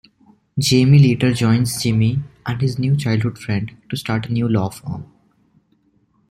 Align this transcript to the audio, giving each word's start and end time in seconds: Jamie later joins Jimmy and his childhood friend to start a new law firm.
Jamie 0.57 0.97
later 0.97 1.31
joins 1.31 1.79
Jimmy 1.83 2.23
and 2.47 2.59
his 2.59 2.75
childhood 2.97 3.37
friend 3.37 3.71
to 3.87 3.95
start 3.95 4.25
a 4.27 4.33
new 4.33 4.49
law 4.49 4.69
firm. 4.71 5.13